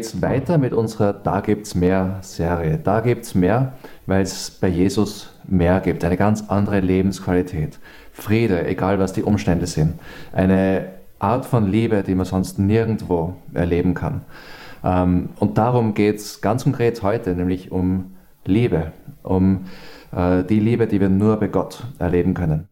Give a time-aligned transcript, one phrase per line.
[0.00, 2.78] es weiter mit unserer Da gibt's mehr Serie.
[2.78, 3.74] Da gibt's mehr,
[4.06, 6.04] weil es bei Jesus mehr gibt.
[6.04, 7.78] Eine ganz andere Lebensqualität.
[8.12, 9.94] Friede, egal was die Umstände sind.
[10.32, 10.86] Eine
[11.18, 14.22] Art von Liebe, die man sonst nirgendwo erleben kann.
[14.82, 18.14] Ähm, und darum geht es ganz konkret heute, nämlich um
[18.44, 18.92] Liebe,
[19.22, 19.66] um
[20.12, 22.68] äh, die Liebe, die wir nur bei Gott erleben können.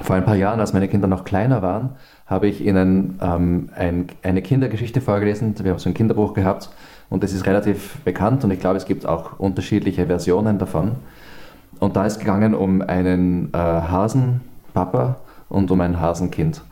[0.00, 1.90] Vor ein paar Jahren, als meine Kinder noch kleiner waren,
[2.26, 5.54] habe ich ihnen ähm, ein, eine Kindergeschichte vorgelesen.
[5.62, 6.70] Wir haben so ein Kinderbuch gehabt
[7.10, 10.92] und das ist relativ bekannt und ich glaube, es gibt auch unterschiedliche Versionen davon.
[11.78, 15.16] Und da ist gegangen um einen äh, Hasenpapa
[15.48, 16.62] und um ein Hasenkind.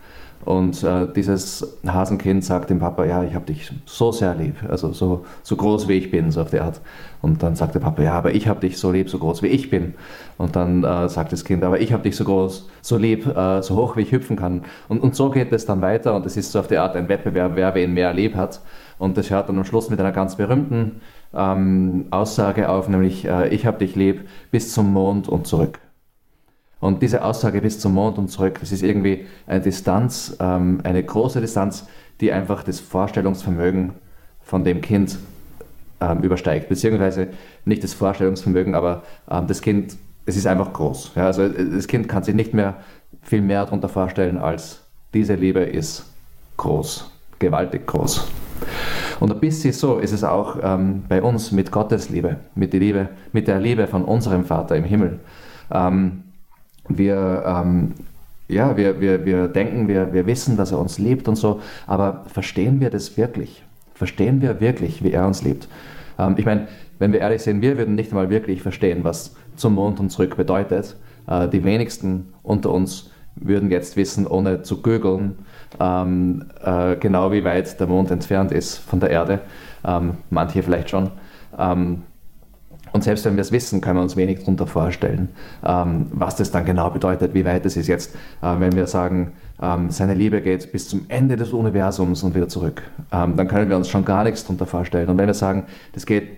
[0.44, 4.92] Und äh, dieses Hasenkind sagt dem Papa, ja, ich habe dich so sehr lieb, also
[4.92, 6.80] so, so groß wie ich bin, so auf die Art.
[7.20, 9.46] Und dann sagt der Papa, ja, aber ich habe dich so lieb, so groß wie
[9.46, 9.94] ich bin.
[10.38, 13.62] Und dann äh, sagt das Kind, aber ich habe dich so groß, so lieb, äh,
[13.62, 14.62] so hoch wie ich hüpfen kann.
[14.88, 17.08] Und, und so geht es dann weiter und es ist so auf die Art ein
[17.08, 18.60] Wettbewerb, wer wen mehr lieb hat.
[18.98, 21.00] Und das hört dann am Schluss mit einer ganz berühmten
[21.34, 25.81] ähm, Aussage auf, nämlich äh, ich habe dich lieb bis zum Mond und zurück.
[26.82, 31.00] Und diese Aussage bis zum Mond und zurück, das ist irgendwie eine Distanz, ähm, eine
[31.00, 31.86] große Distanz,
[32.20, 33.92] die einfach das Vorstellungsvermögen
[34.40, 35.16] von dem Kind
[36.00, 36.68] ähm, übersteigt.
[36.68, 37.28] Beziehungsweise
[37.64, 41.12] nicht das Vorstellungsvermögen, aber ähm, das Kind, es ist einfach groß.
[41.14, 42.74] Ja, also das Kind kann sich nicht mehr
[43.22, 44.80] viel mehr darunter vorstellen, als
[45.14, 46.04] diese Liebe ist
[46.56, 48.26] groß, gewaltig groß.
[49.20, 53.08] Und ein bisschen so ist es auch ähm, bei uns mit Gottes Liebe, mit, Liebe,
[53.32, 55.20] mit der Liebe von unserem Vater im Himmel.
[56.98, 57.92] Wir, ähm,
[58.48, 62.24] ja, wir, wir, wir denken, wir, wir wissen, dass er uns liebt und so, aber
[62.26, 63.62] verstehen wir das wirklich?
[63.94, 65.68] Verstehen wir wirklich, wie er uns liebt?
[66.18, 69.74] Ähm, ich meine, wenn wir ehrlich sind, wir würden nicht mal wirklich verstehen, was zum
[69.74, 70.96] Mond und zurück bedeutet.
[71.26, 75.38] Äh, die wenigsten unter uns würden jetzt wissen, ohne zu gögeln,
[75.80, 79.40] ähm, äh, genau wie weit der Mond entfernt ist von der Erde.
[79.84, 81.10] Ähm, manche vielleicht schon.
[81.58, 82.02] Ähm,
[82.92, 85.30] und selbst wenn wir es wissen, können wir uns wenig darunter vorstellen,
[85.66, 89.32] ähm, was das dann genau bedeutet, wie weit es ist jetzt, äh, wenn wir sagen,
[89.60, 92.82] ähm, seine Liebe geht bis zum Ende des Universums und wieder zurück.
[93.10, 95.08] Ähm, dann können wir uns schon gar nichts darunter vorstellen.
[95.08, 96.28] Und wenn wir sagen, das geht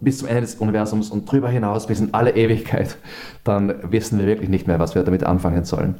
[0.00, 2.96] bis zum Ende des Universums und drüber hinaus bis in alle Ewigkeit,
[3.44, 5.96] dann wissen wir wirklich nicht mehr, was wir damit anfangen sollen.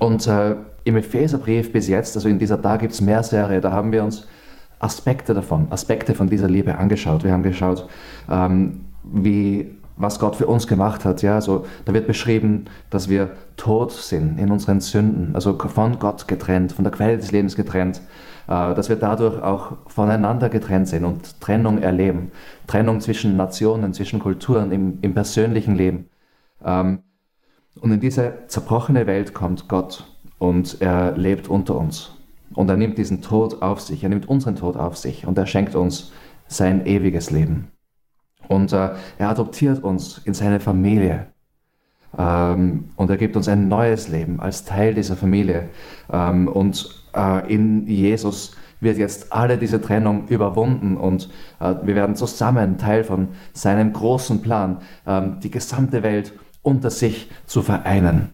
[0.00, 3.70] Und äh, im Epheserbrief bis jetzt, also in dieser Da gibt es mehr Serie, da
[3.70, 4.26] haben wir uns
[4.82, 7.22] Aspekte davon, Aspekte von dieser Liebe angeschaut.
[7.24, 7.88] Wir haben geschaut,
[8.28, 11.22] ähm, wie, was Gott für uns gemacht hat.
[11.22, 16.26] Ja, also da wird beschrieben, dass wir tot sind in unseren Sünden, also von Gott
[16.26, 18.02] getrennt, von der Quelle des Lebens getrennt,
[18.48, 22.32] äh, dass wir dadurch auch voneinander getrennt sind und Trennung erleben.
[22.66, 26.08] Trennung zwischen Nationen, zwischen Kulturen, im, im persönlichen Leben.
[26.64, 27.04] Ähm,
[27.80, 30.04] und in diese zerbrochene Welt kommt Gott
[30.38, 32.12] und er lebt unter uns.
[32.54, 35.46] Und er nimmt diesen Tod auf sich, er nimmt unseren Tod auf sich und er
[35.46, 36.12] schenkt uns
[36.46, 37.68] sein ewiges Leben.
[38.48, 41.28] Und äh, er adoptiert uns in seine Familie.
[42.16, 45.68] Ähm, und er gibt uns ein neues Leben als Teil dieser Familie.
[46.12, 51.30] Ähm, und äh, in Jesus wird jetzt alle diese Trennung überwunden und
[51.60, 56.32] äh, wir werden zusammen Teil von seinem großen Plan, ähm, die gesamte Welt
[56.62, 58.30] unter sich zu vereinen.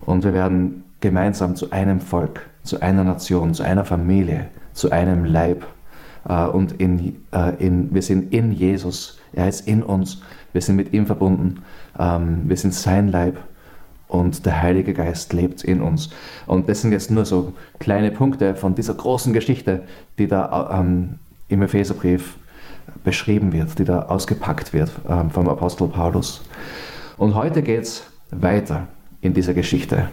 [0.00, 5.24] Und wir werden gemeinsam zu einem Volk, zu einer Nation, zu einer Familie, zu einem
[5.24, 5.66] Leib.
[6.28, 10.22] Äh, und in, äh, in, wir sind in Jesus, er ist in uns,
[10.52, 11.62] wir sind mit ihm verbunden,
[11.98, 13.38] ähm, wir sind sein Leib
[14.08, 16.10] und der Heilige Geist lebt in uns.
[16.46, 19.82] Und das sind jetzt nur so kleine Punkte von dieser großen Geschichte,
[20.18, 21.18] die da ähm,
[21.48, 22.36] im Epheserbrief
[23.04, 26.42] beschrieben wird, die da ausgepackt wird ähm, vom Apostel Paulus.
[27.16, 28.88] Und heute geht es weiter
[29.20, 30.08] in dieser Geschichte.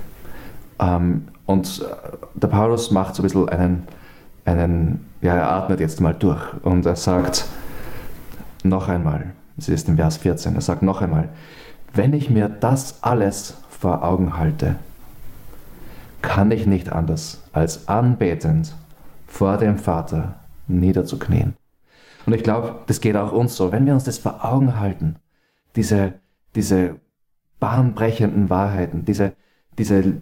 [0.79, 3.87] Ähm, und äh, der Paulus macht so ein bisschen einen,
[4.45, 7.45] einen, ja, er atmet jetzt mal durch und er sagt
[8.63, 11.29] noch einmal, das ist im Vers 14, er sagt noch einmal,
[11.93, 14.75] wenn ich mir das alles vor Augen halte,
[16.21, 18.75] kann ich nicht anders, als anbetend
[19.27, 20.35] vor dem Vater
[20.67, 21.55] niederzuknien.
[22.25, 23.71] Und ich glaube, das geht auch uns so.
[23.71, 25.15] Wenn wir uns das vor Augen halten,
[25.75, 26.15] diese,
[26.55, 26.95] diese
[27.59, 29.33] bahnbrechenden Wahrheiten, diese,
[29.77, 30.21] diese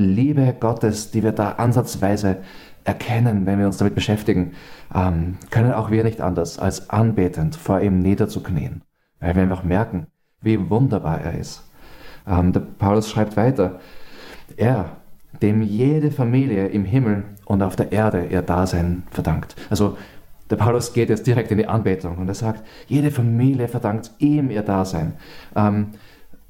[0.00, 2.38] Liebe Gottes, die wir da ansatzweise
[2.84, 4.52] erkennen, wenn wir uns damit beschäftigen,
[4.94, 8.82] ähm, können auch wir nicht anders, als anbetend vor ihm niederzuknien,
[9.20, 10.06] weil wir einfach merken,
[10.40, 11.62] wie wunderbar er ist.
[12.26, 13.80] Ähm, der Paulus schreibt weiter,
[14.56, 14.96] er,
[15.42, 19.56] dem jede Familie im Himmel und auf der Erde ihr Dasein verdankt.
[19.70, 19.96] Also
[20.50, 24.50] der Paulus geht jetzt direkt in die Anbetung und er sagt, jede Familie verdankt ihm
[24.50, 25.12] ihr Dasein.
[25.54, 25.92] Ähm,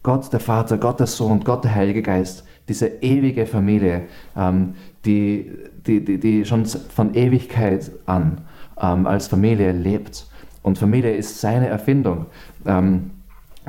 [0.02, 4.04] Gott der Vater, Gott der Sohn, Gott der Heilige Geist, diese ewige Familie,
[4.36, 4.74] ähm,
[5.04, 5.50] die,
[5.86, 8.40] die, die, die schon von Ewigkeit an
[8.80, 10.26] ähm, als Familie lebt.
[10.62, 12.26] Und Familie ist seine Erfindung.
[12.64, 13.10] Ähm,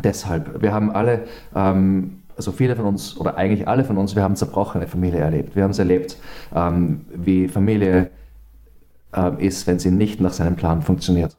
[0.03, 4.35] deshalb, wir haben alle, also viele von uns, oder eigentlich alle von uns, wir haben
[4.35, 5.55] zerbrochene Familie erlebt.
[5.55, 6.17] Wir haben es erlebt,
[6.55, 8.09] ähm, wie Familie
[9.15, 11.35] äh, ist, wenn sie nicht nach seinem Plan funktioniert.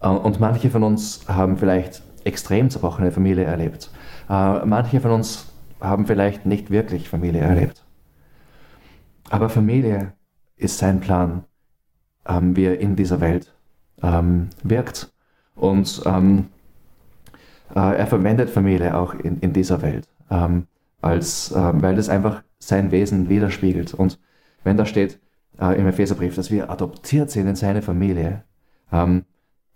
[0.00, 3.90] Äh, und manche von uns haben vielleicht extrem zerbrochene Familie erlebt.
[4.28, 5.47] Äh, manche von uns
[5.80, 7.84] haben vielleicht nicht wirklich Familie erlebt.
[9.30, 10.12] Aber Familie
[10.56, 11.44] ist sein Plan,
[12.26, 13.54] ähm, wie er in dieser Welt
[14.02, 15.12] ähm, wirkt.
[15.54, 16.48] Und ähm,
[17.74, 20.66] äh, er verwendet Familie auch in, in dieser Welt, ähm,
[21.00, 23.94] als, äh, weil das einfach sein Wesen widerspiegelt.
[23.94, 24.18] Und
[24.64, 25.20] wenn da steht
[25.60, 28.44] äh, im Epheserbrief, dass wir adoptiert sind in seine Familie,
[28.92, 29.24] ähm,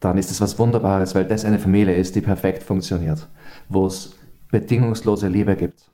[0.01, 3.29] dann ist es was Wunderbares, weil das eine Familie ist, die perfekt funktioniert,
[3.69, 4.17] wo es
[4.51, 5.92] bedingungslose Liebe gibt,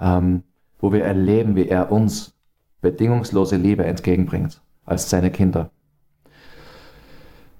[0.00, 0.42] ähm,
[0.78, 2.34] wo wir erleben, wie er uns
[2.80, 5.70] bedingungslose Liebe entgegenbringt als seine Kinder.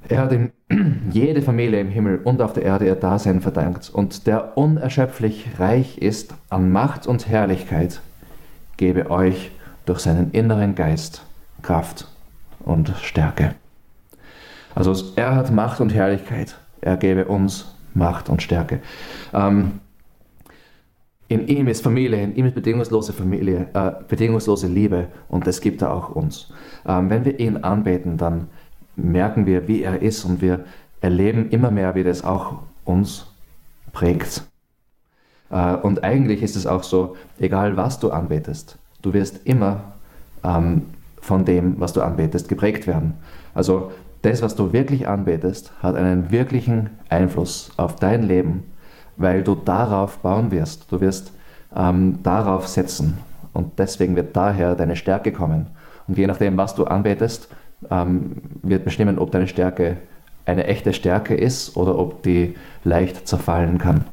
[0.09, 0.53] Er hat ihm
[1.11, 5.99] jede Familie im Himmel und auf der Erde ihr Dasein verdankt und der unerschöpflich reich
[5.99, 8.01] ist an Macht und Herrlichkeit,
[8.77, 9.51] gebe euch
[9.85, 11.23] durch seinen inneren Geist
[11.63, 12.07] Kraft
[12.61, 13.55] und Stärke.
[14.75, 18.81] Also er hat Macht und Herrlichkeit, er gebe uns Macht und Stärke.
[19.33, 19.81] Ähm,
[21.29, 25.83] in ihm ist Familie, in ihm ist bedingungslose Familie, äh, bedingungslose Liebe und das gibt
[25.83, 26.53] er auch uns.
[26.87, 28.49] Ähm, wenn wir ihn anbeten, dann
[28.95, 30.65] merken wir, wie er ist und wir
[31.01, 33.27] erleben immer mehr, wie das auch uns
[33.93, 34.45] prägt.
[35.51, 39.93] Äh, und eigentlich ist es auch so, egal was du anbetest, du wirst immer
[40.45, 40.83] ähm,
[41.21, 43.15] von dem, was du anbetest, geprägt werden.
[43.53, 43.91] Also
[44.23, 48.65] das, was du wirklich anbetest, hat einen wirklichen Einfluss auf dein Leben,
[49.17, 50.91] weil du darauf bauen wirst.
[50.91, 51.33] Du wirst
[51.75, 53.19] ähm, darauf setzen.
[53.53, 55.69] Und deswegen wird daher deine Stärke kommen.
[56.07, 57.49] Und je nachdem, was du anbetest,
[57.91, 59.97] ähm, wird bestimmen, ob deine Stärke
[60.45, 62.55] eine echte Stärke ist oder ob die
[62.85, 64.05] leicht zerfallen kann.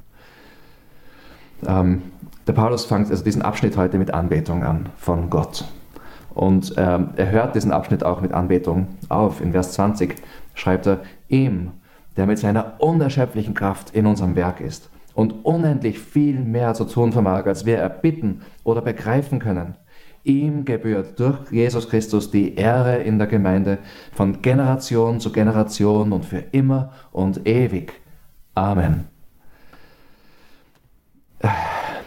[1.65, 2.01] Ähm,
[2.47, 5.65] der Paulus fängt also diesen Abschnitt heute mit Anbetung an von Gott.
[6.33, 9.39] Und ähm, er hört diesen Abschnitt auch mit Anbetung auf.
[9.39, 10.15] In Vers 20
[10.55, 11.71] schreibt er, ihm,
[12.17, 17.11] der mit seiner unerschöpflichen Kraft in unserem Werk ist und unendlich viel mehr zu tun
[17.11, 19.75] vermag, als wir erbitten oder begreifen können.
[20.23, 23.79] Ihm gebührt durch Jesus Christus die Ehre in der Gemeinde
[24.13, 27.93] von Generation zu Generation und für immer und ewig.
[28.55, 29.05] Amen.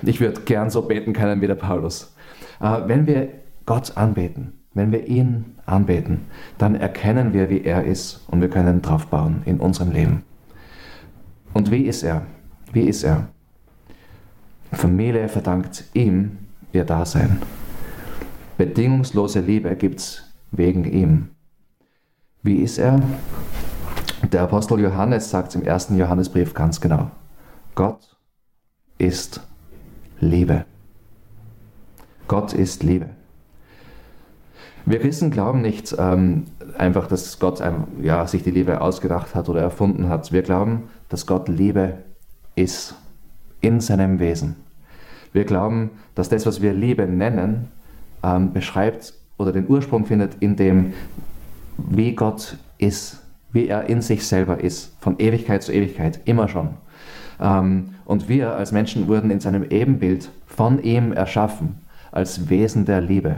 [0.02, 2.14] Ich würde gern so beten können wie der Paulus.
[2.60, 3.28] Äh, wenn wir
[3.66, 6.26] Gott anbeten, wenn wir ihn anbeten,
[6.56, 10.22] dann erkennen wir, wie er ist und wir können drauf bauen in unserem Leben.
[11.52, 12.22] Und wie ist er?
[12.76, 13.28] Wie ist er?
[14.70, 16.36] Familie verdankt ihm
[16.74, 17.40] ihr Dasein.
[18.58, 21.30] Bedingungslose Liebe gibt es wegen ihm.
[22.42, 23.00] Wie ist er?
[24.30, 27.10] Der Apostel Johannes sagt im ersten Johannesbrief ganz genau,
[27.74, 28.18] Gott
[28.98, 29.40] ist
[30.20, 30.66] Liebe.
[32.28, 33.08] Gott ist Liebe.
[34.84, 36.44] Wir Christen glauben nicht ähm,
[36.76, 37.62] einfach, dass Gott
[38.02, 40.30] ja, sich die Liebe ausgedacht hat oder erfunden hat.
[40.30, 42.04] Wir glauben, dass Gott Liebe
[42.56, 42.96] ist
[43.60, 44.56] in seinem Wesen.
[45.32, 47.68] Wir glauben, dass das, was wir Liebe nennen,
[48.24, 50.94] ähm, beschreibt oder den Ursprung findet in dem,
[51.76, 53.22] wie Gott ist,
[53.52, 56.70] wie er in sich selber ist, von Ewigkeit zu Ewigkeit, immer schon.
[57.40, 61.80] Ähm, und wir als Menschen wurden in seinem Ebenbild von ihm erschaffen,
[62.12, 63.36] als Wesen der Liebe.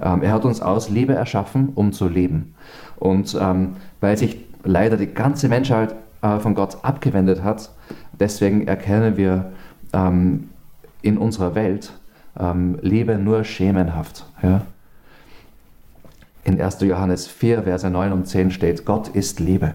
[0.00, 2.54] Ähm, er hat uns aus Liebe erschaffen, um zu leben.
[2.96, 7.70] Und ähm, weil sich leider die ganze Menschheit äh, von Gott abgewendet hat,
[8.18, 9.52] deswegen erkennen wir
[9.92, 10.50] ähm,
[11.02, 11.92] in unserer Welt
[12.38, 14.26] ähm, Liebe nur schemenhaft.
[14.42, 14.62] Ja?
[16.44, 16.80] In 1.
[16.80, 19.74] Johannes 4, Verse 9 und 10 steht, Gott ist Liebe.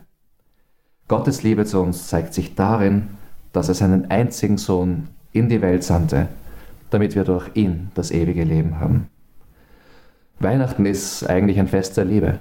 [1.07, 3.09] Gottes Liebe zu uns zeigt sich darin,
[3.53, 6.27] dass er seinen einzigen Sohn in die Welt sandte,
[6.89, 9.07] damit wir durch ihn das ewige Leben haben.
[10.39, 12.39] Weihnachten ist eigentlich ein Fest der Liebe.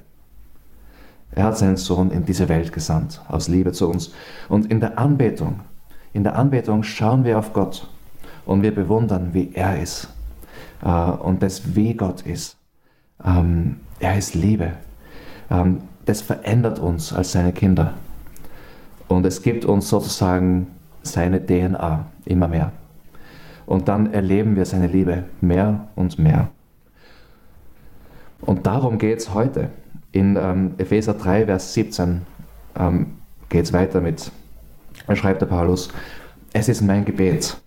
[1.30, 4.12] Er hat seinen Sohn in diese Welt gesandt, aus Liebe zu uns.
[4.48, 5.60] Und in der Anbetung,
[6.16, 7.86] in der Anbetung schauen wir auf Gott
[8.46, 10.08] und wir bewundern, wie er ist
[10.82, 12.56] äh, und das, wie Gott ist.
[13.22, 14.72] Ähm, er ist Liebe.
[15.50, 17.92] Ähm, das verändert uns als seine Kinder.
[19.08, 20.68] Und es gibt uns sozusagen
[21.02, 22.72] seine DNA immer mehr.
[23.66, 26.48] Und dann erleben wir seine Liebe mehr und mehr.
[28.40, 29.68] Und darum geht es heute.
[30.12, 32.22] In ähm, Epheser 3, Vers 17
[32.78, 33.18] ähm,
[33.50, 34.32] geht es weiter mit,
[35.14, 35.90] schreibt der Paulus,
[36.52, 37.58] es ist mein Gebet,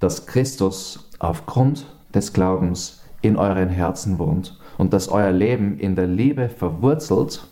[0.00, 6.06] dass Christus aufgrund des Glaubens in euren Herzen wohnt und dass euer Leben in der
[6.06, 7.46] Liebe verwurzelt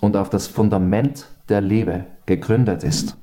[0.00, 3.16] und auf das Fundament der Liebe gegründet ist.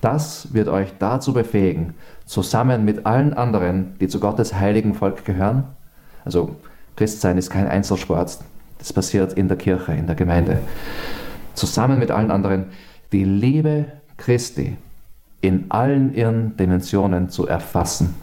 [0.00, 1.94] Das wird euch dazu befähigen,
[2.26, 5.64] zusammen mit allen anderen, die zu Gottes heiligen Volk gehören,
[6.24, 6.56] also
[6.96, 8.38] Christsein ist kein Einzelsport,
[8.78, 10.58] das passiert in der Kirche, in der Gemeinde,
[11.54, 12.66] zusammen mit allen anderen
[13.14, 14.76] die Liebe Christi
[15.40, 18.16] in allen ihren Dimensionen zu erfassen.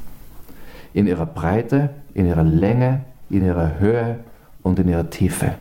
[0.94, 4.20] In ihrer Breite, in ihrer Länge, in ihrer Höhe
[4.64, 5.56] und in ihrer Tiefe.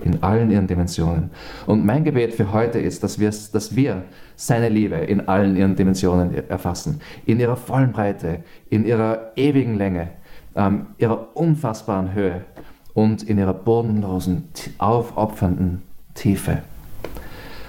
[0.00, 1.30] In allen ihren Dimensionen.
[1.66, 4.02] Und mein Gebet für heute ist, dass wir, dass wir
[4.34, 7.00] seine Liebe in allen ihren Dimensionen erfassen.
[7.26, 10.08] In ihrer vollen Breite, in ihrer ewigen Länge,
[10.56, 12.44] ähm, ihrer unfassbaren Höhe
[12.94, 15.82] und in ihrer bodenlosen, aufopfernden
[16.14, 16.62] Tiefe.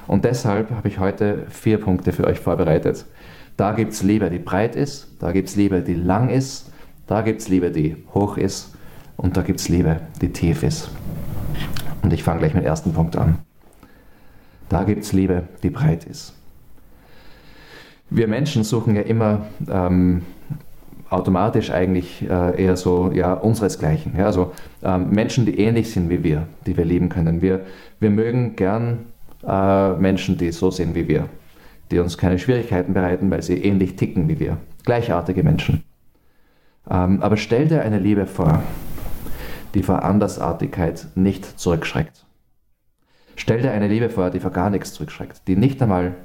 [0.09, 3.05] Und deshalb habe ich heute vier Punkte für euch vorbereitet.
[3.57, 6.71] Da gibt es Liebe, die breit ist, da gibt es Liebe, die lang ist,
[7.05, 8.73] da gibt es Liebe, die hoch ist
[9.17, 10.89] und da gibt es Liebe, die tief ist.
[12.01, 13.37] Und ich fange gleich mit dem ersten Punkt an.
[14.67, 16.33] Da gibt es Liebe, die breit ist.
[18.09, 20.23] Wir Menschen suchen ja immer ähm,
[21.11, 24.15] automatisch eigentlich äh, eher so ja, unseresgleichen.
[24.17, 27.43] Ja, also ähm, Menschen, die ähnlich sind wie wir, die wir lieben können.
[27.43, 27.61] Wir,
[27.99, 29.05] wir mögen gern
[29.48, 31.29] äh, Menschen, die so sind wie wir,
[31.91, 34.58] die uns keine Schwierigkeiten bereiten, weil sie ähnlich ticken wie wir.
[34.84, 35.84] Gleichartige Menschen.
[36.89, 38.63] Ähm, aber stell dir eine Liebe vor,
[39.74, 42.25] die vor Andersartigkeit nicht zurückschreckt.
[43.36, 46.15] Stell dir eine Liebe vor, die vor gar nichts zurückschreckt, die nicht einmal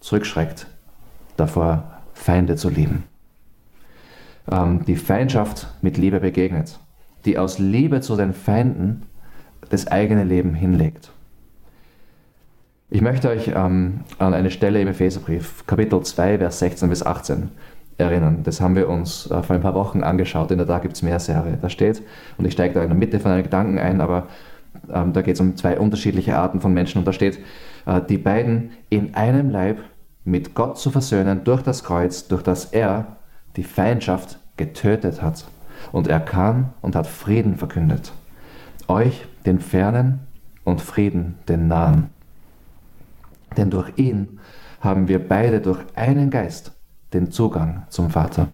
[0.00, 0.66] zurückschreckt
[1.36, 3.04] davor, Feinde zu lieben.
[4.50, 6.78] Ähm, die Feindschaft mit Liebe begegnet,
[7.24, 9.02] die aus Liebe zu den Feinden
[9.70, 11.12] das eigene Leben hinlegt.
[12.90, 17.50] Ich möchte euch ähm, an eine Stelle im Epheserbrief, Kapitel 2, Vers 16 bis 18
[17.98, 18.40] erinnern.
[18.44, 21.02] Das haben wir uns äh, vor ein paar Wochen angeschaut in der Da gibt es
[21.02, 21.58] mehr Serie.
[21.60, 22.02] Da steht,
[22.38, 24.28] und ich steige da in der Mitte von einem Gedanken ein, aber
[24.90, 27.38] ähm, da geht es um zwei unterschiedliche Arten von Menschen und da steht,
[27.84, 29.80] äh, die beiden in einem Leib
[30.24, 33.18] mit Gott zu versöhnen durch das Kreuz, durch das er
[33.56, 35.46] die Feindschaft getötet hat.
[35.92, 38.12] Und er kam und hat Frieden verkündet.
[38.88, 40.20] Euch den Fernen
[40.64, 42.17] und Frieden den Nahen.
[43.56, 44.38] Denn durch ihn
[44.80, 46.72] haben wir beide durch einen Geist
[47.12, 48.48] den Zugang zum Vater.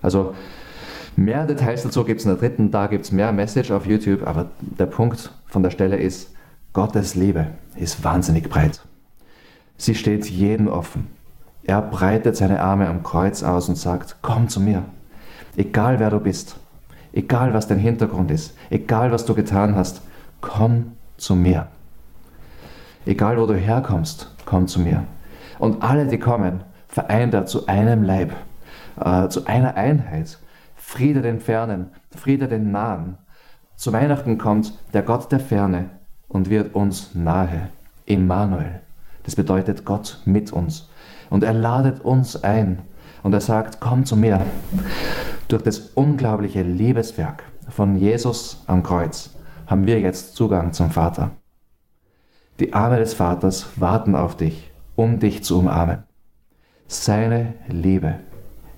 [0.00, 0.34] Also
[1.16, 4.26] mehr Details dazu gibt es in der dritten, da gibt es mehr Message auf YouTube,
[4.26, 6.34] aber der Punkt von der Stelle ist,
[6.72, 8.80] Gottes Liebe ist wahnsinnig breit.
[9.76, 11.08] Sie steht jedem offen.
[11.64, 14.84] Er breitet seine Arme am Kreuz aus und sagt, komm zu mir.
[15.56, 16.56] Egal wer du bist,
[17.12, 20.02] egal was dein Hintergrund ist, egal was du getan hast,
[20.40, 21.68] komm zu mir.
[23.06, 25.04] Egal wo du herkommst, komm zu mir.
[25.58, 28.32] Und alle, die kommen, vereint er zu einem Leib,
[29.00, 30.38] äh, zu einer Einheit.
[30.76, 33.18] Friede den Fernen, Friede den Nahen.
[33.76, 35.90] Zu Weihnachten kommt der Gott der Ferne
[36.28, 37.68] und wird uns nahe.
[38.06, 38.80] Immanuel.
[39.24, 40.88] Das bedeutet Gott mit uns.
[41.28, 42.78] Und er ladet uns ein
[43.22, 44.40] und er sagt, komm zu mir.
[45.48, 49.30] Durch das unglaubliche Liebeswerk von Jesus am Kreuz
[49.66, 51.30] haben wir jetzt Zugang zum Vater.
[52.60, 56.02] Die Arme des Vaters warten auf dich, um dich zu umarmen.
[56.88, 58.16] Seine Liebe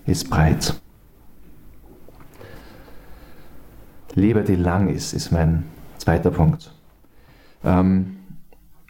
[0.04, 0.78] ist breit.
[4.14, 5.64] Liebe, die lang ist, ist mein
[5.96, 6.74] zweiter Punkt.
[7.64, 8.16] Ähm,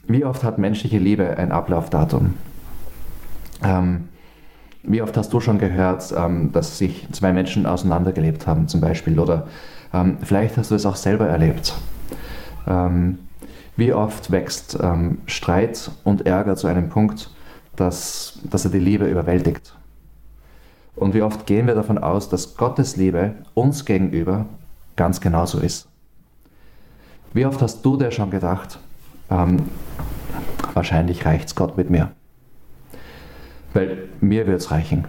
[0.09, 2.35] wie oft hat menschliche Liebe ein Ablaufdatum?
[3.63, 4.09] Ähm,
[4.83, 9.21] wie oft hast du schon gehört, ähm, dass sich zwei Menschen auseinandergelebt haben, zum Beispiel?
[9.21, 9.47] Oder
[9.93, 11.75] ähm, vielleicht hast du es auch selber erlebt.
[13.77, 17.31] Wie oft wächst ähm, Streit und Ärger zu einem Punkt,
[17.77, 19.75] dass, dass er die Liebe überwältigt?
[20.97, 24.47] Und wie oft gehen wir davon aus, dass Gottes Liebe uns gegenüber
[24.97, 25.89] ganz genauso ist?
[27.33, 28.79] Wie oft hast du dir schon gedacht,
[29.31, 29.63] ähm,
[30.75, 32.11] wahrscheinlich reicht's Gott mit mir?
[33.73, 35.07] Weil mir wird es reichen.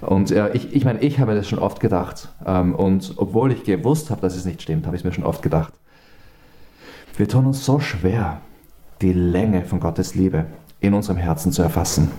[0.00, 2.28] Und äh, ich, ich meine, ich habe mir das schon oft gedacht.
[2.46, 5.24] Ähm, und obwohl ich gewusst habe, dass es nicht stimmt, habe ich es mir schon
[5.24, 5.72] oft gedacht.
[7.20, 8.40] Wir tun uns so schwer,
[9.02, 10.46] die Länge von Gottes Liebe
[10.80, 12.10] in unserem Herzen zu erfassen.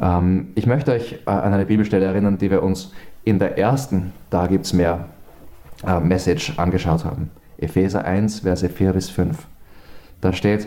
[0.00, 2.92] Ähm, ich möchte euch äh, an eine Bibelstelle erinnern, die wir uns
[3.24, 5.10] in der ersten, da gibt es mehr,
[5.86, 7.30] äh, Message angeschaut haben.
[7.58, 9.36] Epheser 1, Verse 4 bis 5.
[10.22, 10.66] Da steht,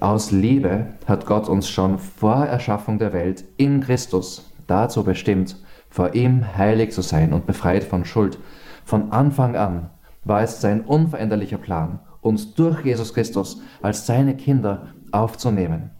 [0.00, 5.54] aus Liebe hat Gott uns schon vor Erschaffung der Welt in Christus dazu bestimmt,
[5.90, 8.36] vor ihm heilig zu sein und befreit von Schuld.
[8.84, 9.90] Von Anfang an
[10.24, 15.90] war es sein unveränderlicher Plan, uns durch Jesus Christus als seine Kinder aufzunehmen.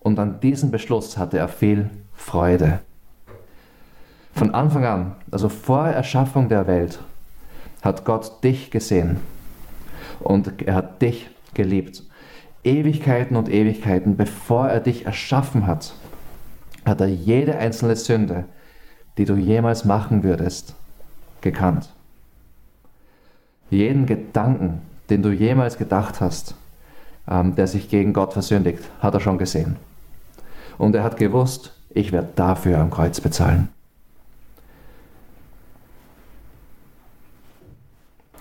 [0.00, 2.80] Und an diesen Beschluss hatte er viel Freude.
[4.34, 7.00] Von Anfang an, also vor Erschaffung der Welt,
[7.82, 9.18] hat Gott dich gesehen
[10.20, 12.04] und er hat dich geliebt.
[12.64, 15.94] Ewigkeiten und Ewigkeiten, bevor er dich erschaffen hat,
[16.84, 18.44] hat er jede einzelne Sünde,
[19.18, 20.74] die du jemals machen würdest,
[21.40, 21.92] gekannt.
[23.68, 24.82] Jeden Gedanken,
[25.12, 26.54] den du jemals gedacht hast,
[27.28, 29.76] ähm, der sich gegen Gott versündigt, hat er schon gesehen.
[30.78, 33.68] Und er hat gewusst, ich werde dafür am Kreuz bezahlen.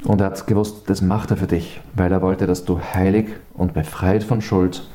[0.06, 3.28] Und er hat gewusst, das macht er für dich, weil er wollte, dass du heilig
[3.54, 4.90] und befreit von Schuld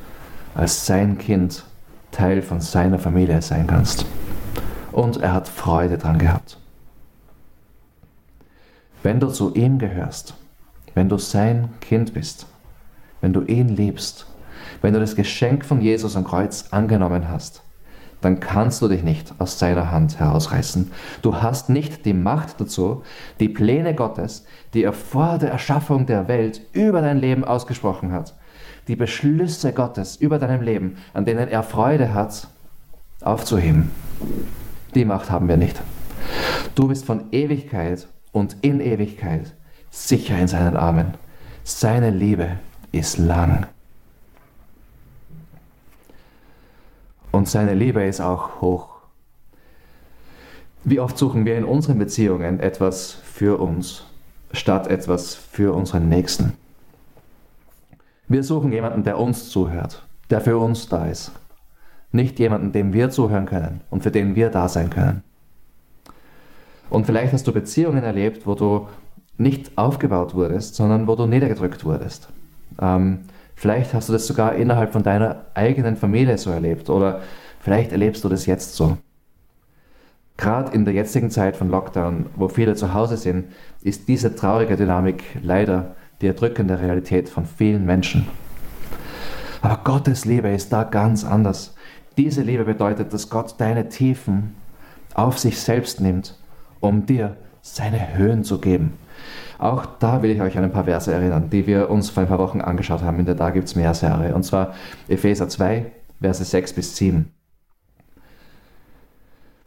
[0.55, 1.65] als sein Kind
[2.11, 4.07] Teil von seiner Familie sein kannst.
[4.93, 6.59] Und er hat Freude dran gehabt.
[9.03, 10.35] Wenn du zu ihm gehörst,
[10.97, 12.47] wenn du sein Kind bist,
[13.21, 14.27] wenn du ihn liebst,
[14.81, 17.63] wenn du das Geschenk von Jesus am Kreuz angenommen hast,
[18.23, 20.91] dann kannst du dich nicht aus seiner Hand herausreißen.
[21.21, 23.03] Du hast nicht die Macht dazu,
[23.41, 28.35] die Pläne Gottes, die er vor der Erschaffung der Welt über dein Leben ausgesprochen hat,
[28.89, 32.49] die Beschlüsse Gottes über deinem Leben, an denen er Freude hat,
[33.21, 33.91] aufzuheben.
[34.95, 35.79] Die Macht haben wir nicht.
[36.75, 39.56] Du bist von Ewigkeit und in Ewigkeit
[39.97, 41.15] sicher in seinen Armen.
[41.65, 42.59] Seine Liebe
[42.93, 43.67] ist lang.
[47.33, 48.89] Und seine Liebe ist auch hoch.
[50.85, 54.07] Wie oft suchen wir in unseren Beziehungen etwas für uns,
[54.53, 56.53] statt etwas für unseren Nächsten?
[58.29, 61.33] Wir suchen jemanden, der uns zuhört, der für uns da ist.
[62.13, 65.23] Nicht jemanden, dem wir zuhören können und für den wir da sein können.
[66.89, 68.87] Und vielleicht hast du Beziehungen erlebt, wo du
[69.39, 72.29] nicht aufgebaut wurdest, sondern wo du niedergedrückt wurdest.
[72.81, 73.21] Ähm,
[73.57, 77.23] Vielleicht hast du das sogar innerhalb von deiner eigenen Familie so erlebt oder
[77.59, 78.99] vielleicht erlebst du das jetzt so.
[80.37, 83.47] Gerade in der jetzigen Zeit von Lockdown, wo viele zu Hause sind,
[83.81, 88.29] ist diese traurige Dynamik leider die erdrückende Realität von vielen Menschen.
[89.63, 91.75] Aber Gottes Liebe ist da ganz anders.
[92.19, 94.55] Diese Liebe bedeutet, dass Gott deine Tiefen
[95.15, 96.39] auf sich selbst nimmt,
[96.81, 98.99] um dir seine Höhen zu geben.
[99.59, 102.29] Auch da will ich euch an ein paar Verse erinnern, die wir uns vor ein
[102.29, 104.35] paar Wochen angeschaut haben in der Da gibt's mehr Serie.
[104.35, 104.75] Und zwar
[105.09, 105.87] Epheser 2,
[106.21, 107.33] Verse 6 bis 7.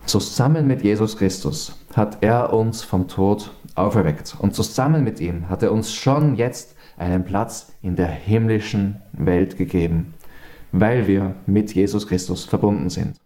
[0.06, 5.62] Zusammen mit Jesus Christus hat er uns vom Tod auferweckt und zusammen mit ihm hat
[5.62, 10.14] er uns schon jetzt einen Platz in der himmlischen Welt gegeben,
[10.72, 13.18] weil wir mit Jesus Christus verbunden sind.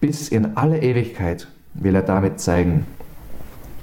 [0.00, 2.86] Bis in alle Ewigkeit will er damit zeigen,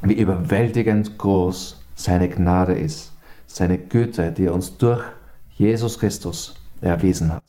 [0.10, 3.12] wie überwältigend groß seine Gnade ist,
[3.48, 5.04] seine Güte, die er uns durch
[5.56, 7.43] Jesus Christus erwiesen hat.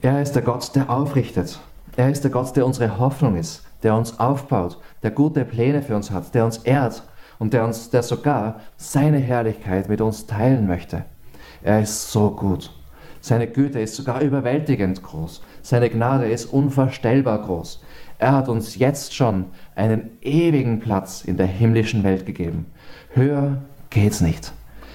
[0.00, 1.58] Er ist der Gott, der aufrichtet.
[1.96, 5.96] Er ist der Gott, der unsere Hoffnung ist, der uns aufbaut, der gute Pläne für
[5.96, 7.02] uns hat, der uns ehrt
[7.38, 11.04] und der uns, der sogar seine Herrlichkeit mit uns teilen möchte.
[11.62, 12.70] Er ist so gut.
[13.20, 15.42] Seine Güte ist sogar überwältigend groß.
[15.62, 17.82] Seine Gnade ist unvorstellbar groß.
[18.18, 22.66] Er hat uns jetzt schon einen ewigen Platz in der himmlischen Welt gegeben.
[23.14, 24.52] Höher geht's nicht.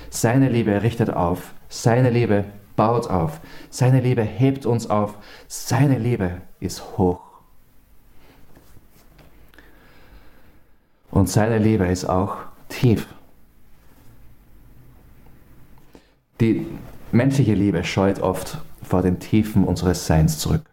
[0.10, 1.54] Seine Liebe richtet auf.
[1.70, 3.40] Seine Liebe baut auf.
[3.70, 5.18] Seine Liebe hebt uns auf.
[5.48, 7.22] Seine Liebe ist hoch.
[11.10, 12.38] Und seine Liebe ist auch
[12.70, 13.08] tief.
[16.42, 16.66] Die
[17.12, 20.73] menschliche Liebe scheut oft vor den Tiefen unseres Seins zurück.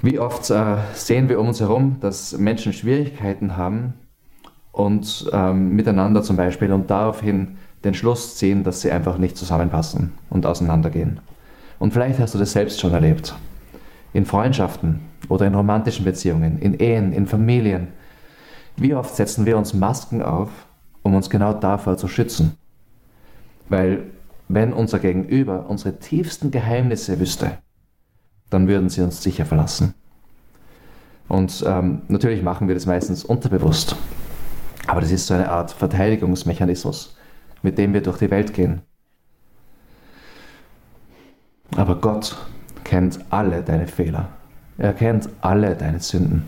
[0.00, 3.94] Wie oft äh, sehen wir um uns herum, dass Menschen Schwierigkeiten haben
[4.70, 10.12] und ähm, miteinander zum Beispiel und daraufhin den Schluss ziehen, dass sie einfach nicht zusammenpassen
[10.30, 11.20] und auseinandergehen.
[11.80, 13.34] Und vielleicht hast du das selbst schon erlebt.
[14.12, 17.88] In Freundschaften oder in romantischen Beziehungen, in Ehen, in Familien.
[18.76, 20.50] Wie oft setzen wir uns Masken auf,
[21.02, 22.56] um uns genau davor zu schützen?
[23.68, 24.04] Weil
[24.48, 27.58] wenn unser Gegenüber unsere tiefsten Geheimnisse wüsste,
[28.50, 29.94] dann würden sie uns sicher verlassen.
[31.28, 33.96] Und ähm, natürlich machen wir das meistens unterbewusst.
[34.86, 37.16] Aber das ist so eine Art Verteidigungsmechanismus,
[37.62, 38.80] mit dem wir durch die Welt gehen.
[41.76, 42.36] Aber Gott
[42.84, 44.28] kennt alle deine Fehler.
[44.78, 46.44] Er kennt alle deine Sünden.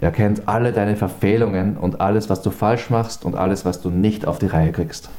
[0.00, 3.90] Er kennt alle deine Verfehlungen und alles, was du falsch machst und alles, was du
[3.90, 5.10] nicht auf die Reihe kriegst.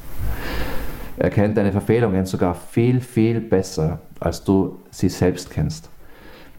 [1.20, 5.90] Er kennt deine Verfehlungen sogar viel, viel besser als du sie selbst kennst.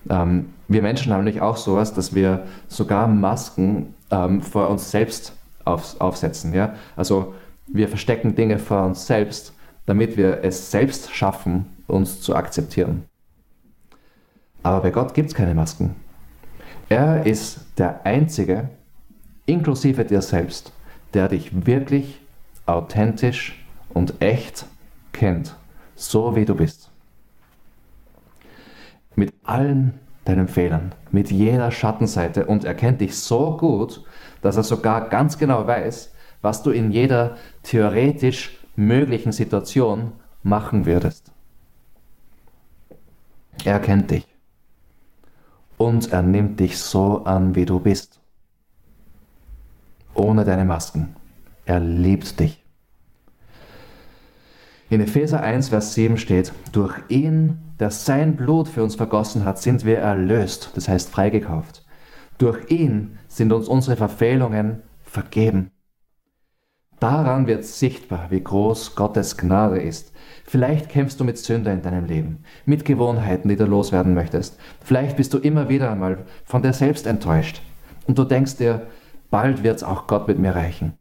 [0.08, 5.34] Ähm, wir Menschen haben nämlich auch sowas, dass wir sogar Masken ähm, vor uns selbst
[5.65, 6.54] auf, aufsetzen.
[6.54, 6.76] Ja?
[6.95, 7.34] Also
[7.65, 9.52] wir verstecken Dinge vor uns selbst,
[9.88, 13.06] damit wir es selbst schaffen, uns zu akzeptieren.
[14.62, 15.95] Aber bei Gott gibt es keine Masken.
[16.88, 18.69] Er ist der Einzige,
[19.47, 20.71] inklusive dir selbst,
[21.15, 22.21] der dich wirklich
[22.67, 23.61] authentisch
[23.93, 24.65] und echt
[25.12, 25.56] kennt,
[25.95, 26.89] so wie du bist.
[29.15, 34.04] Mit allen deinen Fehlern, mit jeder Schattenseite und er kennt dich so gut,
[34.41, 41.32] dass er sogar ganz genau weiß, was du in jeder theoretisch möglichen Situation machen würdest.
[43.63, 44.27] Er kennt dich
[45.77, 48.19] und er nimmt dich so an, wie du bist.
[50.13, 51.15] Ohne deine Masken.
[51.65, 52.61] Er liebt dich.
[54.91, 59.58] In Epheser 1, Vers 7 steht, durch ihn, der sein Blut für uns vergossen hat,
[59.58, 61.86] sind wir erlöst, das heißt freigekauft.
[62.38, 65.71] Durch ihn sind uns unsere Verfehlungen vergeben.
[66.99, 70.12] Daran wird sichtbar, wie groß Gottes Gnade ist.
[70.43, 74.60] Vielleicht kämpfst du mit Sünde in deinem Leben, mit Gewohnheiten, die du loswerden möchtest.
[74.84, 77.62] Vielleicht bist du immer wieder einmal von dir selbst enttäuscht
[78.08, 78.88] und du denkst dir,
[79.30, 80.97] bald wird's auch Gott mit mir reichen.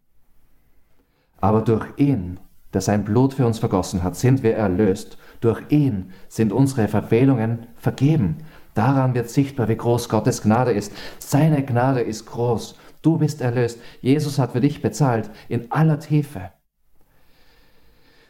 [1.40, 2.38] Aber durch ihn,
[2.72, 5.18] der sein Blut für uns vergossen hat, sind wir erlöst.
[5.40, 8.38] Durch ihn sind unsere Verfehlungen vergeben.
[8.74, 10.92] Daran wird sichtbar, wie groß Gottes Gnade ist.
[11.18, 13.80] Seine Gnade ist groß Du bist erlöst.
[14.02, 16.50] Jesus hat für dich bezahlt in aller Tiefe.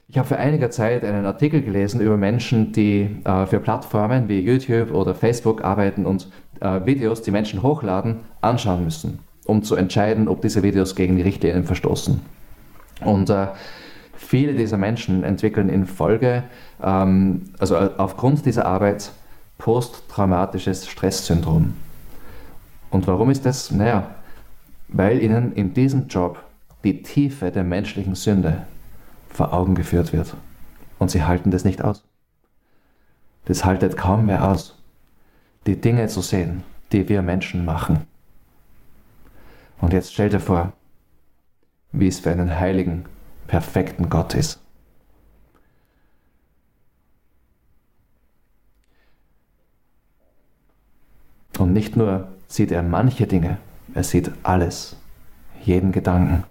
[0.06, 4.40] Ich habe vor einiger Zeit einen Artikel gelesen über Menschen, die äh, für Plattformen wie
[4.40, 6.28] YouTube oder Facebook arbeiten und
[6.60, 11.22] äh, Videos, die Menschen hochladen, anschauen müssen, um zu entscheiden, ob diese Videos gegen die
[11.22, 12.20] Richtlinien verstoßen.
[13.04, 13.48] Und äh,
[14.20, 16.44] viele dieser Menschen entwickeln in Folge,
[16.82, 19.12] ähm, also äh, aufgrund dieser Arbeit,
[19.58, 21.74] posttraumatisches Stresssyndrom.
[22.90, 23.70] Und warum ist das?
[23.70, 24.14] Naja,
[24.88, 26.42] weil ihnen in diesem Job
[26.84, 28.62] die Tiefe der menschlichen Sünde
[29.28, 30.34] vor Augen geführt wird.
[30.98, 32.04] Und sie halten das nicht aus.
[33.46, 34.78] Das haltet kaum mehr aus,
[35.66, 38.06] die Dinge zu sehen, die wir Menschen machen.
[39.80, 40.72] Und jetzt stell dir vor,
[41.92, 43.06] wie es für einen heiligen,
[43.50, 44.60] perfekten Gott ist.
[51.58, 53.58] Und nicht nur sieht er manche Dinge,
[53.92, 54.96] er sieht alles,
[55.64, 56.44] jeden Gedanken.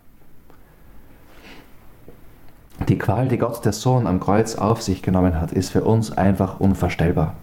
[2.90, 6.12] Die Qual, die Gott der Sohn am Kreuz auf sich genommen hat, ist für uns
[6.12, 7.36] einfach unvorstellbar.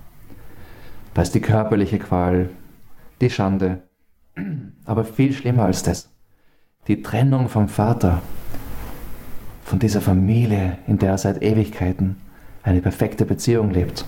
[1.14, 2.50] Da ist die körperliche Qual,
[3.22, 3.84] die Schande,
[4.84, 6.10] aber viel schlimmer als das,
[6.88, 8.20] die Trennung vom Vater,
[9.66, 12.20] von dieser Familie, in der er seit Ewigkeiten
[12.62, 14.06] eine perfekte Beziehung lebt.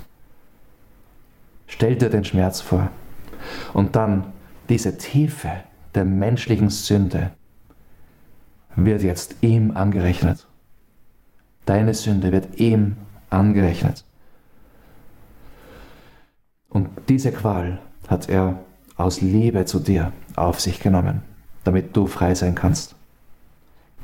[1.67, 2.91] Stell dir den Schmerz vor
[3.73, 4.33] und dann
[4.69, 5.51] diese Tiefe,
[5.97, 7.33] der menschlichen Sünde
[8.77, 10.47] wird jetzt ihm angerechnet.
[11.67, 12.97] Deine Sünde wird ihm
[13.29, 14.05] angerechnet.
[16.69, 18.61] Und diese Qual hat er
[18.97, 21.23] aus Liebe zu dir auf sich genommen,
[21.65, 22.95] damit du frei sein kannst.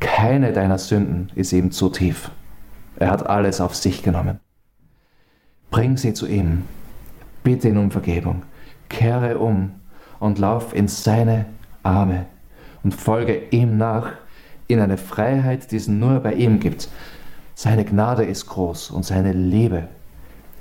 [0.04, 2.30] Keine deiner Sünden ist ihm zu tief.
[2.96, 4.38] Er hat alles auf sich genommen.
[5.70, 6.64] Bring sie zu ihm,
[7.42, 8.42] bitte ihn um Vergebung,
[8.90, 9.72] kehre um
[10.20, 11.46] und lauf in seine
[11.82, 12.26] Arme
[12.82, 14.12] und folge ihm nach
[14.66, 16.90] in eine Freiheit, die es nur bei ihm gibt.
[17.54, 19.88] Seine Gnade ist groß und seine Liebe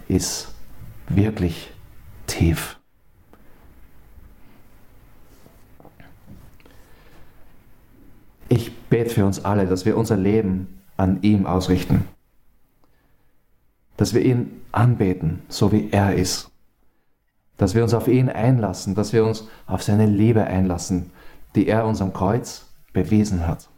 [0.07, 0.55] ist
[1.09, 1.69] wirklich
[2.27, 2.79] tief.
[8.47, 12.05] Ich bete für uns alle, dass wir unser Leben an ihm ausrichten.
[13.97, 16.51] Dass wir ihn anbeten, so wie er ist
[17.57, 21.11] dass wir uns auf ihn einlassen, dass wir uns auf seine Liebe einlassen,
[21.55, 23.69] die er uns am Kreuz bewiesen hat.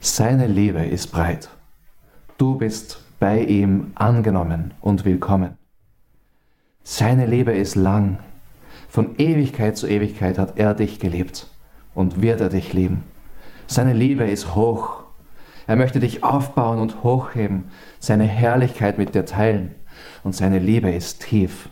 [0.00, 1.48] Seine Liebe ist breit.
[2.36, 5.58] Du bist bei ihm angenommen und willkommen.
[6.84, 8.20] Seine Liebe ist lang.
[8.88, 11.48] Von Ewigkeit zu Ewigkeit hat er dich geliebt
[11.94, 13.02] und wird er dich lieben.
[13.70, 15.02] Seine Liebe ist hoch.
[15.66, 17.64] Er möchte dich aufbauen und hochheben,
[18.00, 19.74] seine Herrlichkeit mit dir teilen.
[20.24, 21.68] Und seine Liebe ist tief.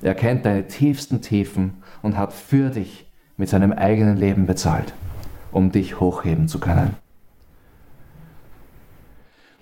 [0.00, 4.94] Er kennt deine tiefsten Tiefen und hat für dich mit seinem eigenen Leben bezahlt,
[5.50, 6.94] um dich hochheben zu können.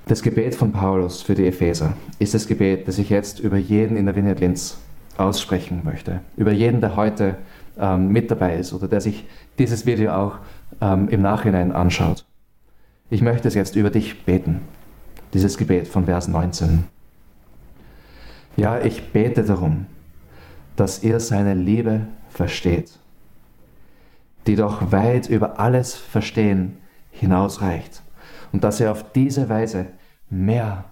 [0.07, 3.97] Das Gebet von Paulus für die Epheser ist das Gebet, das ich jetzt über jeden
[3.97, 4.77] in der Vineyard Linz
[5.17, 6.21] aussprechen möchte.
[6.37, 7.39] Über jeden, der heute
[7.79, 9.25] ähm, mit dabei ist oder der sich
[9.59, 10.39] dieses Video auch
[10.81, 12.25] ähm, im Nachhinein anschaut.
[13.11, 14.63] Ich möchte es jetzt über dich beten.
[15.35, 16.85] Dieses Gebet von Vers 19.
[18.57, 19.87] Ja, ich bete darum,
[20.77, 22.99] dass ihr seine Liebe versteht,
[24.47, 26.79] die doch weit über alles Verstehen
[27.11, 28.03] hinausreicht
[28.53, 29.87] und dass ihr auf diese Weise
[30.29, 30.85] mehr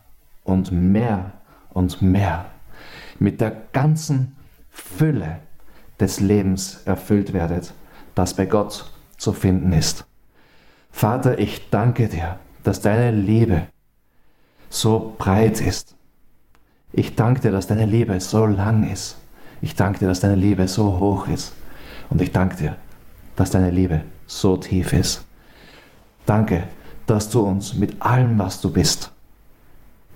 [0.44, 1.32] und mehr
[1.70, 2.46] und mehr
[3.18, 4.36] mit der ganzen
[4.70, 5.38] Fülle
[5.98, 7.74] des Lebens erfüllt werdet,
[8.14, 8.90] das bei Gott
[9.20, 10.06] zu finden ist.
[10.90, 13.66] Vater, ich danke dir, dass deine Liebe
[14.70, 15.94] so breit ist.
[16.92, 19.18] Ich danke dir, dass deine Liebe so lang ist.
[19.60, 21.52] Ich danke dir, dass deine Liebe so hoch ist.
[22.08, 22.76] Und ich danke dir,
[23.36, 25.24] dass deine Liebe so tief ist.
[26.24, 26.64] Danke,
[27.06, 29.12] dass du uns mit allem, was du bist,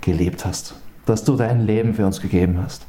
[0.00, 0.74] geliebt hast.
[1.04, 2.86] Dass du dein Leben für uns gegeben hast.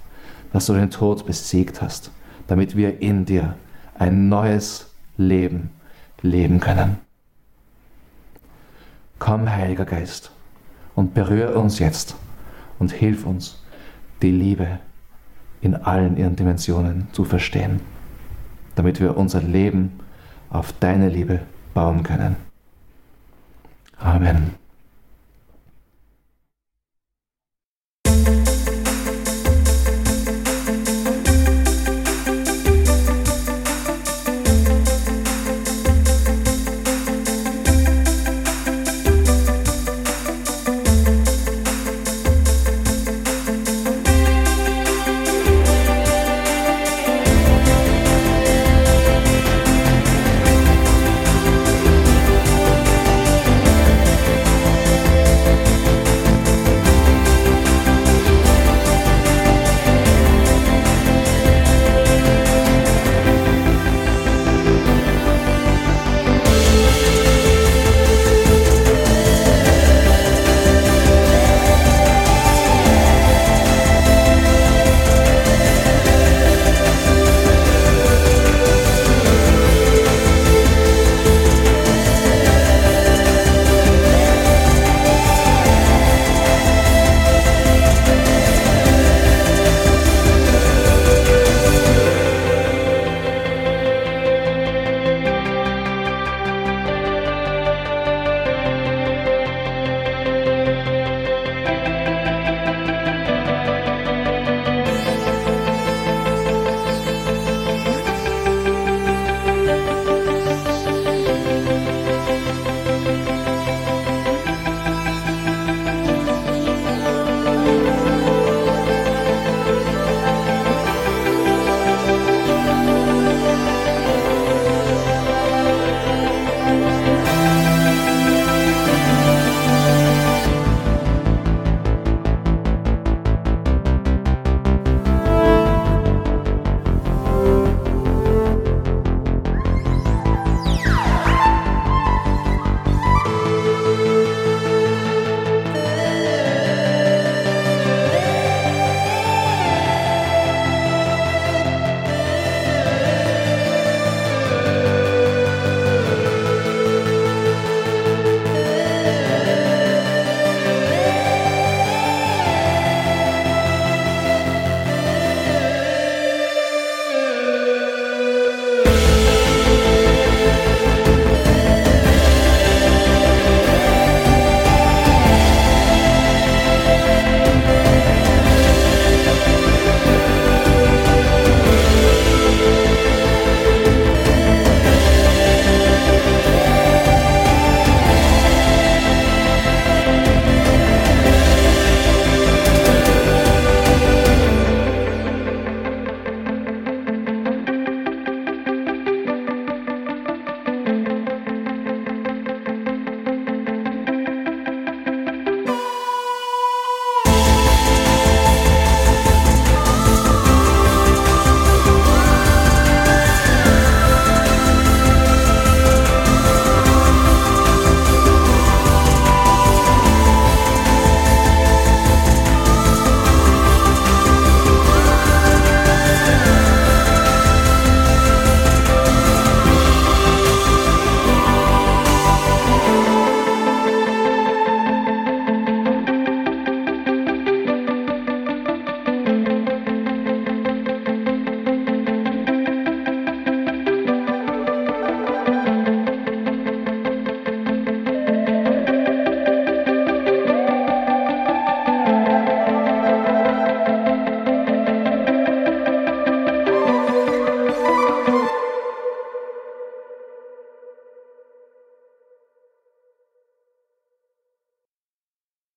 [0.53, 2.09] Dass du den Tod besiegt hast,
[2.47, 3.55] damit wir in dir
[3.99, 5.71] ein neues Leben
[6.21, 6.97] leben können.
[9.19, 10.31] Komm, Heiliger Geist,
[10.93, 12.15] und berühre uns jetzt
[12.79, 13.63] und hilf uns,
[14.21, 14.79] die Liebe
[15.61, 17.79] in allen ihren Dimensionen zu verstehen,
[18.75, 19.99] damit wir unser Leben
[20.49, 21.41] auf deine Liebe
[21.73, 22.35] bauen können.
[23.97, 24.64] Amen.